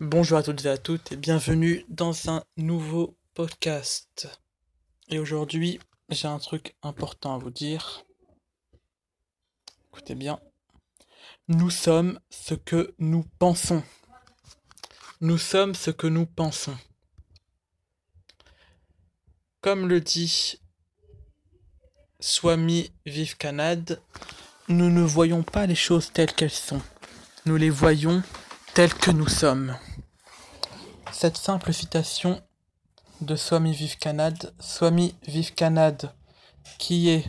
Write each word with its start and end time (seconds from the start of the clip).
Bonjour 0.00 0.38
à 0.38 0.44
toutes 0.44 0.64
et 0.64 0.68
à 0.68 0.78
toutes 0.78 1.10
et 1.10 1.16
bienvenue 1.16 1.84
dans 1.88 2.30
un 2.30 2.44
nouveau 2.56 3.18
podcast. 3.34 4.28
Et 5.08 5.18
aujourd'hui, 5.18 5.80
j'ai 6.08 6.28
un 6.28 6.38
truc 6.38 6.76
important 6.84 7.34
à 7.34 7.38
vous 7.38 7.50
dire. 7.50 8.04
Écoutez 9.88 10.14
bien. 10.14 10.38
Nous 11.48 11.70
sommes 11.70 12.20
ce 12.30 12.54
que 12.54 12.94
nous 13.00 13.24
pensons. 13.40 13.82
Nous 15.20 15.36
sommes 15.36 15.74
ce 15.74 15.90
que 15.90 16.06
nous 16.06 16.26
pensons. 16.26 16.78
Comme 19.62 19.88
le 19.88 20.00
dit 20.00 20.60
Swami 22.20 22.92
Vivekanand, 23.04 23.96
nous 24.68 24.90
ne 24.90 25.02
voyons 25.02 25.42
pas 25.42 25.66
les 25.66 25.74
choses 25.74 26.12
telles 26.12 26.32
qu'elles 26.32 26.50
sont. 26.50 26.82
Nous 27.46 27.56
les 27.56 27.70
voyons 27.70 28.22
telles 28.78 28.94
que 28.94 29.10
nous 29.10 29.26
sommes. 29.26 29.76
Cette 31.10 31.36
simple 31.36 31.72
citation 31.72 32.40
de 33.20 33.34
Swami 33.34 33.72
Vivekanand, 33.72 34.52
Swami 34.60 35.16
Vivekanand, 35.26 35.96
qui 36.78 37.10
est 37.10 37.24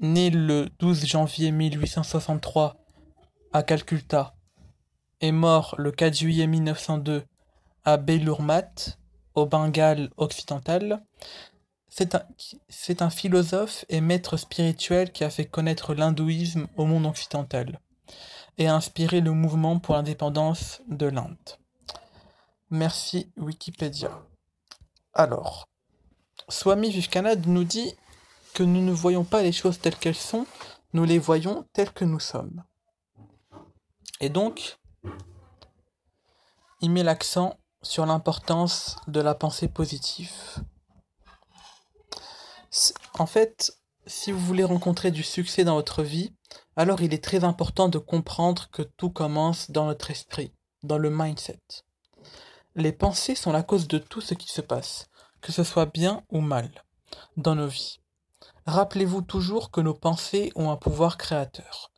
né 0.00 0.28
le 0.28 0.68
12 0.78 1.06
janvier 1.06 1.52
1863 1.52 2.76
à 3.54 3.62
Calcutta, 3.62 4.34
est 5.22 5.32
mort 5.32 5.74
le 5.78 5.90
4 5.90 6.14
juillet 6.18 6.46
1902 6.46 7.24
à 7.86 7.96
Belurmat, 7.96 8.98
au 9.34 9.46
Bengale 9.46 10.10
occidental, 10.18 11.02
c'est 11.88 13.00
un 13.00 13.08
philosophe 13.08 13.86
et 13.88 14.02
maître 14.02 14.36
spirituel 14.36 15.12
qui 15.12 15.24
a 15.24 15.30
fait 15.30 15.46
connaître 15.46 15.94
l'hindouisme 15.94 16.66
au 16.76 16.84
monde 16.84 17.06
occidental 17.06 17.80
et 18.60 18.68
a 18.68 18.74
inspiré 18.74 19.22
le 19.22 19.32
mouvement 19.32 19.78
pour 19.78 19.94
l'indépendance 19.94 20.82
de 20.86 21.06
l'Inde. 21.06 21.58
Merci 22.68 23.32
Wikipédia. 23.38 24.10
Alors, 25.14 25.66
Swami 26.50 26.90
Vivekananda 26.90 27.40
nous 27.48 27.64
dit 27.64 27.94
que 28.52 28.62
nous 28.62 28.82
ne 28.82 28.92
voyons 28.92 29.24
pas 29.24 29.42
les 29.42 29.52
choses 29.52 29.80
telles 29.80 29.96
qu'elles 29.96 30.14
sont, 30.14 30.46
nous 30.92 31.04
les 31.04 31.18
voyons 31.18 31.64
telles 31.72 31.90
que 31.90 32.04
nous 32.04 32.20
sommes. 32.20 32.62
Et 34.20 34.28
donc, 34.28 34.78
il 36.82 36.90
met 36.90 37.02
l'accent 37.02 37.58
sur 37.80 38.04
l'importance 38.04 38.96
de 39.06 39.22
la 39.22 39.34
pensée 39.34 39.68
positive. 39.68 40.32
En 43.18 43.24
fait, 43.24 43.72
si 44.10 44.32
vous 44.32 44.40
voulez 44.40 44.64
rencontrer 44.64 45.12
du 45.12 45.22
succès 45.22 45.64
dans 45.64 45.76
votre 45.76 46.02
vie, 46.02 46.34
alors 46.74 47.00
il 47.00 47.14
est 47.14 47.22
très 47.22 47.44
important 47.44 47.88
de 47.88 47.98
comprendre 47.98 48.68
que 48.72 48.82
tout 48.82 49.10
commence 49.10 49.70
dans 49.70 49.86
notre 49.86 50.10
esprit, 50.10 50.52
dans 50.82 50.98
le 50.98 51.10
mindset. 51.10 51.60
Les 52.74 52.92
pensées 52.92 53.36
sont 53.36 53.52
la 53.52 53.62
cause 53.62 53.86
de 53.86 53.98
tout 53.98 54.20
ce 54.20 54.34
qui 54.34 54.48
se 54.48 54.60
passe, 54.60 55.08
que 55.40 55.52
ce 55.52 55.62
soit 55.62 55.86
bien 55.86 56.24
ou 56.30 56.40
mal, 56.40 56.84
dans 57.36 57.54
nos 57.54 57.68
vies. 57.68 58.00
Rappelez-vous 58.66 59.22
toujours 59.22 59.70
que 59.70 59.80
nos 59.80 59.94
pensées 59.94 60.50
ont 60.56 60.70
un 60.70 60.76
pouvoir 60.76 61.16
créateur. 61.16 61.92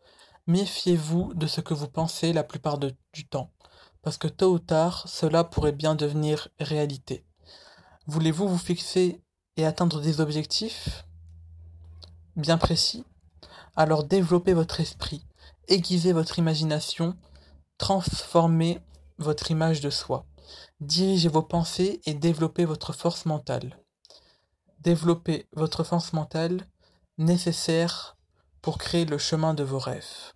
Méfiez-vous 0.47 1.33
de 1.35 1.47
ce 1.47 1.63
que 1.63 1.75
vous 1.75 1.89
pensez 1.89 2.35
la 2.35 2.45
plupart 2.45 2.79
du 2.79 3.27
temps, 3.27 3.53
parce 4.03 4.19
que 4.19 4.29
tôt 4.29 4.53
ou 4.53 4.59
tard, 4.59 5.09
cela 5.09 5.45
pourrait 5.45 5.73
bien 5.73 5.95
devenir 5.95 6.49
réalité. 6.61 7.25
Voulez-vous 8.07 8.49
vous 8.49 8.59
fixer 8.59 9.23
et 9.57 9.65
atteindre 9.65 10.01
des 10.01 10.21
objectifs? 10.21 11.05
Bien 12.37 12.59
précis 12.59 13.05
Alors 13.77 14.05
développez 14.05 14.55
votre 14.55 14.81
esprit, 14.81 15.25
aiguisez 15.69 16.13
votre 16.13 16.39
imagination, 16.39 17.17
transformez 17.79 18.81
votre 19.19 19.51
image 19.51 19.81
de 19.81 19.91
soi. 19.91 20.25
Dirigez 20.81 21.29
vos 21.29 21.43
pensées 21.43 22.01
et 22.07 22.15
développez 22.15 22.65
votre 22.65 22.93
force 22.93 23.27
mentale. 23.27 23.79
Développez 24.81 25.47
votre 25.53 25.85
force 25.85 26.13
mentale 26.13 26.67
nécessaire 27.19 28.17
pour 28.61 28.79
créer 28.79 29.05
le 29.05 29.19
chemin 29.19 29.55
de 29.55 29.63
vos 29.63 29.79
rêves. 29.79 30.33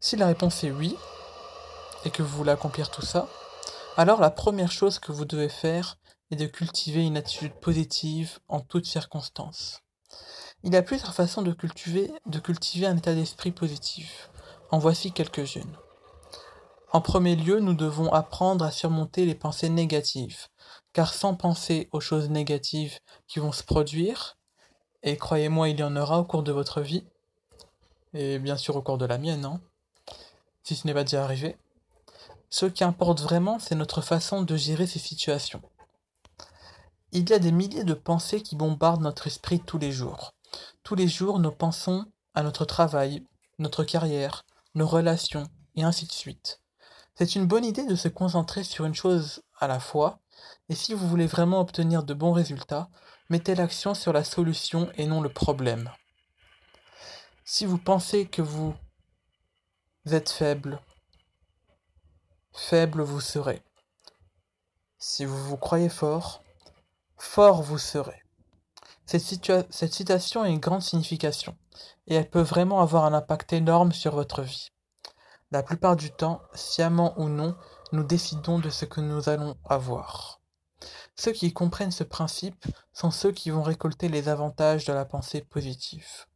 Si 0.00 0.16
la 0.16 0.26
réponse 0.26 0.64
est 0.64 0.70
oui, 0.70 0.96
et 2.04 2.10
que 2.10 2.22
vous 2.22 2.36
voulez 2.36 2.50
accomplir 2.50 2.90
tout 2.90 3.02
ça, 3.02 3.28
alors 3.96 4.20
la 4.20 4.30
première 4.30 4.72
chose 4.72 4.98
que 4.98 5.12
vous 5.12 5.24
devez 5.24 5.48
faire 5.48 5.98
est 6.30 6.36
de 6.36 6.46
cultiver 6.46 7.04
une 7.04 7.16
attitude 7.16 7.54
positive 7.54 8.38
en 8.48 8.60
toutes 8.60 8.86
circonstances. 8.86 9.80
Il 10.62 10.72
y 10.72 10.76
a 10.76 10.82
plusieurs 10.82 11.14
façons 11.14 11.42
de 11.42 11.52
cultiver, 11.52 12.10
de 12.26 12.38
cultiver 12.38 12.86
un 12.86 12.96
état 12.96 13.14
d'esprit 13.14 13.50
positif. 13.50 14.30
En 14.70 14.78
voici 14.78 15.12
quelques-unes. 15.12 15.76
En 16.92 17.00
premier 17.00 17.36
lieu, 17.36 17.60
nous 17.60 17.74
devons 17.74 18.12
apprendre 18.12 18.64
à 18.64 18.70
surmonter 18.70 19.24
les 19.24 19.34
pensées 19.34 19.68
négatives, 19.68 20.48
car 20.92 21.14
sans 21.14 21.34
penser 21.34 21.88
aux 21.92 22.00
choses 22.00 22.30
négatives 22.30 22.98
qui 23.28 23.38
vont 23.38 23.52
se 23.52 23.62
produire, 23.62 24.36
et 25.02 25.16
croyez-moi, 25.16 25.68
il 25.68 25.78
y 25.78 25.82
en 25.82 25.96
aura 25.96 26.18
au 26.18 26.24
cours 26.24 26.42
de 26.42 26.52
votre 26.52 26.80
vie, 26.80 27.04
et 28.12 28.38
bien 28.38 28.56
sûr 28.56 28.76
au 28.76 28.82
cours 28.82 28.98
de 28.98 29.06
la 29.06 29.18
mienne, 29.18 29.44
hein, 29.44 29.60
si 30.64 30.74
ce 30.74 30.86
n'est 30.86 30.94
pas 30.94 31.04
déjà 31.04 31.24
arrivé, 31.24 31.56
ce 32.48 32.66
qui 32.66 32.82
importe 32.82 33.20
vraiment, 33.20 33.60
c'est 33.60 33.76
notre 33.76 34.00
façon 34.00 34.42
de 34.42 34.56
gérer 34.56 34.88
ces 34.88 34.98
situations. 34.98 35.62
Il 37.12 37.28
y 37.28 37.32
a 37.32 37.40
des 37.40 37.50
milliers 37.50 37.84
de 37.84 37.94
pensées 37.94 38.40
qui 38.40 38.54
bombardent 38.54 39.02
notre 39.02 39.26
esprit 39.26 39.60
tous 39.60 39.78
les 39.78 39.90
jours. 39.90 40.34
Tous 40.84 40.94
les 40.94 41.08
jours, 41.08 41.40
nous 41.40 41.50
pensons 41.50 42.06
à 42.34 42.42
notre 42.42 42.64
travail, 42.64 43.26
notre 43.58 43.82
carrière, 43.82 44.44
nos 44.76 44.86
relations, 44.86 45.48
et 45.74 45.82
ainsi 45.82 46.06
de 46.06 46.12
suite. 46.12 46.60
C'est 47.16 47.34
une 47.34 47.46
bonne 47.46 47.64
idée 47.64 47.84
de 47.84 47.96
se 47.96 48.08
concentrer 48.08 48.62
sur 48.62 48.84
une 48.84 48.94
chose 48.94 49.42
à 49.58 49.66
la 49.66 49.80
fois, 49.80 50.20
et 50.68 50.74
si 50.74 50.94
vous 50.94 51.08
voulez 51.08 51.26
vraiment 51.26 51.60
obtenir 51.60 52.04
de 52.04 52.14
bons 52.14 52.32
résultats, 52.32 52.88
mettez 53.28 53.56
l'accent 53.56 53.94
sur 53.94 54.12
la 54.12 54.24
solution 54.24 54.90
et 54.96 55.06
non 55.06 55.20
le 55.20 55.28
problème. 55.28 55.90
Si 57.44 57.66
vous 57.66 57.78
pensez 57.78 58.26
que 58.26 58.40
vous 58.40 58.74
êtes 60.06 60.30
faible, 60.30 60.80
faible 62.52 63.02
vous 63.02 63.20
serez. 63.20 63.62
Si 64.98 65.24
vous 65.24 65.44
vous 65.44 65.56
croyez 65.56 65.88
fort, 65.88 66.42
fort 67.20 67.62
vous 67.62 67.78
serez. 67.78 68.22
Cette, 69.04 69.72
cette, 69.72 69.92
citation 69.92 70.42
a 70.42 70.48
une 70.48 70.58
grande 70.58 70.82
signification, 70.82 71.56
et 72.06 72.14
elle 72.14 72.30
peut 72.30 72.40
vraiment 72.40 72.80
avoir 72.80 73.04
un 73.04 73.12
impact 73.12 73.52
énorme 73.52 73.92
sur 73.92 74.14
votre 74.14 74.42
vie. 74.42 74.68
La 75.50 75.62
plupart 75.62 75.96
du 75.96 76.10
temps, 76.10 76.40
sciemment 76.54 77.14
ou 77.20 77.28
non, 77.28 77.56
nous 77.92 78.04
décidons 78.04 78.58
de 78.58 78.70
ce 78.70 78.84
que 78.84 79.00
nous 79.00 79.28
allons 79.28 79.56
avoir. 79.68 80.40
Ceux 81.14 81.32
qui 81.32 81.52
comprennent 81.52 81.90
ce 81.90 82.04
principe 82.04 82.64
sont 82.92 83.10
ceux 83.10 83.32
qui 83.32 83.50
vont 83.50 83.62
récolter 83.62 84.08
les 84.08 84.28
avantages 84.28 84.86
de 84.86 84.92
la 84.92 85.04
pensée 85.04 85.42
positive. 85.42 86.26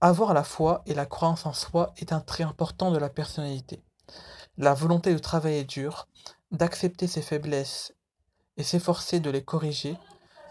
Avoir 0.00 0.34
la 0.34 0.42
foi 0.42 0.82
et 0.86 0.94
la 0.94 1.06
croyance 1.06 1.46
en 1.46 1.52
soi 1.52 1.92
est 1.96 2.12
un 2.12 2.20
trait 2.20 2.42
important 2.42 2.90
de 2.90 2.98
la 2.98 3.08
personnalité. 3.08 3.84
La 4.56 4.74
volonté 4.74 5.14
de 5.14 5.18
travailler 5.18 5.64
dur, 5.64 6.08
d'accepter 6.50 7.06
ses 7.06 7.22
faiblesses 7.22 7.92
et 8.56 8.62
s'efforcer 8.62 9.20
de 9.20 9.30
les 9.30 9.44
corriger 9.44 9.96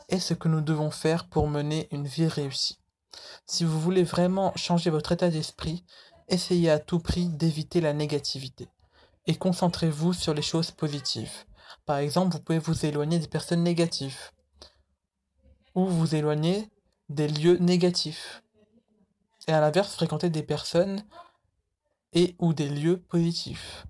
est 0.09 0.19
ce 0.19 0.33
que 0.33 0.47
nous 0.47 0.61
devons 0.61 0.91
faire 0.91 1.27
pour 1.27 1.47
mener 1.47 1.87
une 1.91 2.07
vie 2.07 2.27
réussie. 2.27 2.79
Si 3.45 3.63
vous 3.63 3.79
voulez 3.79 4.03
vraiment 4.03 4.53
changer 4.55 4.89
votre 4.89 5.11
état 5.11 5.29
d'esprit, 5.29 5.83
essayez 6.27 6.69
à 6.69 6.79
tout 6.79 6.99
prix 6.99 7.27
d'éviter 7.27 7.81
la 7.81 7.93
négativité 7.93 8.69
et 9.27 9.35
concentrez-vous 9.35 10.13
sur 10.13 10.33
les 10.33 10.41
choses 10.41 10.71
positives. 10.71 11.45
Par 11.85 11.97
exemple, 11.97 12.35
vous 12.35 12.41
pouvez 12.41 12.59
vous 12.59 12.85
éloigner 12.85 13.19
des 13.19 13.27
personnes 13.27 13.63
négatives 13.63 14.31
ou 15.75 15.85
vous 15.85 16.15
éloigner 16.15 16.69
des 17.09 17.27
lieux 17.27 17.57
négatifs. 17.57 18.43
Et 19.47 19.53
à 19.53 19.61
l'inverse, 19.61 19.93
fréquenter 19.93 20.29
des 20.29 20.43
personnes 20.43 21.03
et 22.13 22.35
ou 22.39 22.53
des 22.53 22.69
lieux 22.69 23.01
positifs. 23.01 23.85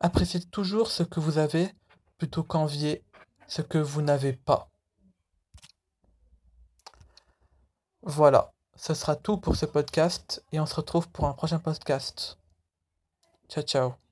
Appréciez 0.00 0.40
toujours 0.40 0.90
ce 0.90 1.02
que 1.02 1.20
vous 1.20 1.38
avez 1.38 1.74
plutôt 2.18 2.42
qu'envier 2.42 3.04
ce 3.48 3.62
que 3.62 3.78
vous 3.78 4.02
n'avez 4.02 4.32
pas. 4.32 4.68
Voilà. 8.02 8.50
Ce 8.76 8.92
sera 8.92 9.16
tout 9.16 9.38
pour 9.38 9.56
ce 9.56 9.66
podcast 9.66 10.44
et 10.52 10.60
on 10.60 10.66
se 10.66 10.74
retrouve 10.74 11.08
pour 11.08 11.26
un 11.26 11.32
prochain 11.32 11.58
podcast. 11.58 12.38
Ciao 13.48 13.62
ciao. 13.62 14.03